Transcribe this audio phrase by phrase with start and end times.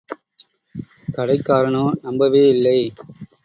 [1.15, 2.79] கடைக்காரனோ நம்பவே இல்லை.